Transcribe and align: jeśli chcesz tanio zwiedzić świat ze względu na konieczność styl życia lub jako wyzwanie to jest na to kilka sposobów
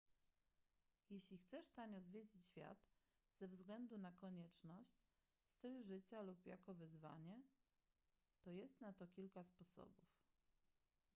jeśli 1.09 1.37
chcesz 1.37 1.69
tanio 1.69 2.01
zwiedzić 2.01 2.45
świat 2.45 2.85
ze 3.31 3.47
względu 3.47 3.97
na 3.97 4.11
konieczność 4.11 5.01
styl 5.43 5.83
życia 5.83 6.21
lub 6.21 6.45
jako 6.45 6.73
wyzwanie 6.73 7.41
to 8.41 8.51
jest 8.51 8.81
na 8.81 8.93
to 8.93 9.07
kilka 9.07 9.43
sposobów 9.43 10.21